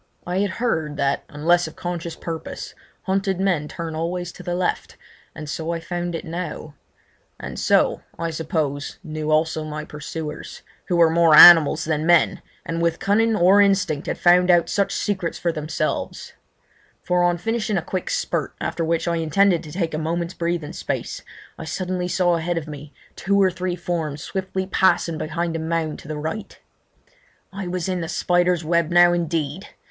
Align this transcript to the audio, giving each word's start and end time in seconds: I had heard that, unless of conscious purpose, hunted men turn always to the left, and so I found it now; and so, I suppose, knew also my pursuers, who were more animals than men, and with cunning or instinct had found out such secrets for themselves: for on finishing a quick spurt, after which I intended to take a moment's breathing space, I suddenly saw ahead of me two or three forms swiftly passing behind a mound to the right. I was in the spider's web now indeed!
I 0.25 0.39
had 0.39 0.49
heard 0.49 0.97
that, 0.97 1.25
unless 1.29 1.67
of 1.67 1.75
conscious 1.75 2.15
purpose, 2.15 2.73
hunted 3.03 3.39
men 3.39 3.67
turn 3.67 3.93
always 3.93 4.31
to 4.31 4.41
the 4.41 4.55
left, 4.55 4.97
and 5.35 5.47
so 5.47 5.71
I 5.71 5.79
found 5.79 6.15
it 6.15 6.25
now; 6.25 6.73
and 7.39 7.59
so, 7.59 8.01
I 8.17 8.31
suppose, 8.31 8.97
knew 9.03 9.29
also 9.29 9.63
my 9.63 9.85
pursuers, 9.85 10.63
who 10.87 10.95
were 10.95 11.11
more 11.11 11.35
animals 11.35 11.85
than 11.85 12.07
men, 12.07 12.41
and 12.65 12.81
with 12.81 12.97
cunning 12.99 13.35
or 13.35 13.61
instinct 13.61 14.07
had 14.07 14.17
found 14.17 14.49
out 14.49 14.69
such 14.69 14.91
secrets 14.91 15.37
for 15.37 15.51
themselves: 15.51 16.33
for 17.03 17.21
on 17.23 17.37
finishing 17.37 17.77
a 17.77 17.83
quick 17.83 18.09
spurt, 18.09 18.55
after 18.59 18.83
which 18.83 19.07
I 19.07 19.17
intended 19.17 19.61
to 19.61 19.71
take 19.71 19.93
a 19.93 19.99
moment's 19.99 20.33
breathing 20.33 20.73
space, 20.73 21.21
I 21.59 21.65
suddenly 21.65 22.07
saw 22.07 22.37
ahead 22.37 22.57
of 22.57 22.67
me 22.67 22.91
two 23.15 23.39
or 23.39 23.51
three 23.51 23.75
forms 23.75 24.23
swiftly 24.23 24.65
passing 24.65 25.19
behind 25.19 25.55
a 25.55 25.59
mound 25.59 25.99
to 25.99 26.07
the 26.07 26.17
right. 26.17 26.59
I 27.53 27.67
was 27.67 27.87
in 27.87 28.01
the 28.01 28.07
spider's 28.09 28.65
web 28.65 28.89
now 28.89 29.13
indeed! 29.13 29.67